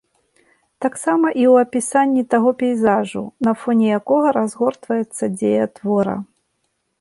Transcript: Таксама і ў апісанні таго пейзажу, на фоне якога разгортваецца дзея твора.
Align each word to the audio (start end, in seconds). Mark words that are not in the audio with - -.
Таксама 0.85 1.27
і 1.33 1.43
ў 1.51 1.65
апісанні 1.65 2.23
таго 2.33 2.53
пейзажу, 2.61 3.23
на 3.49 3.53
фоне 3.65 3.87
якога 3.99 4.27
разгортваецца 4.39 5.23
дзея 5.37 5.71
твора. 5.77 6.17